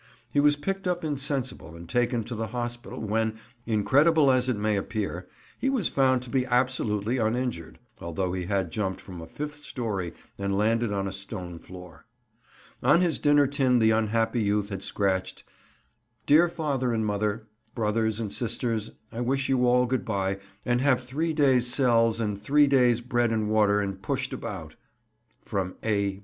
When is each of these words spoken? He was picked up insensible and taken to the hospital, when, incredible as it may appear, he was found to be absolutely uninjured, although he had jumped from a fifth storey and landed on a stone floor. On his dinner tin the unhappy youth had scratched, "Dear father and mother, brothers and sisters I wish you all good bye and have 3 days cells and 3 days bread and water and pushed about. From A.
He 0.31 0.39
was 0.39 0.55
picked 0.55 0.87
up 0.87 1.03
insensible 1.03 1.75
and 1.75 1.87
taken 1.87 2.23
to 2.23 2.33
the 2.33 2.47
hospital, 2.47 2.99
when, 2.99 3.37
incredible 3.67 4.31
as 4.31 4.49
it 4.49 4.57
may 4.57 4.75
appear, 4.75 5.27
he 5.59 5.69
was 5.69 5.89
found 5.89 6.23
to 6.23 6.31
be 6.31 6.43
absolutely 6.47 7.19
uninjured, 7.19 7.77
although 7.99 8.33
he 8.33 8.45
had 8.47 8.71
jumped 8.71 8.99
from 8.99 9.21
a 9.21 9.27
fifth 9.27 9.61
storey 9.61 10.15
and 10.39 10.57
landed 10.57 10.91
on 10.91 11.07
a 11.07 11.11
stone 11.13 11.59
floor. 11.59 12.07
On 12.81 13.01
his 13.01 13.19
dinner 13.19 13.45
tin 13.45 13.77
the 13.77 13.91
unhappy 13.91 14.41
youth 14.41 14.69
had 14.69 14.81
scratched, 14.81 15.43
"Dear 16.25 16.49
father 16.49 16.93
and 16.93 17.05
mother, 17.05 17.47
brothers 17.75 18.19
and 18.19 18.33
sisters 18.33 18.89
I 19.11 19.21
wish 19.21 19.49
you 19.49 19.67
all 19.67 19.85
good 19.85 20.03
bye 20.03 20.39
and 20.65 20.81
have 20.81 21.03
3 21.03 21.31
days 21.33 21.67
cells 21.67 22.19
and 22.19 22.41
3 22.41 22.65
days 22.65 23.01
bread 23.01 23.29
and 23.31 23.51
water 23.51 23.79
and 23.79 24.01
pushed 24.01 24.33
about. 24.33 24.75
From 25.45 25.75
A. 25.83 26.19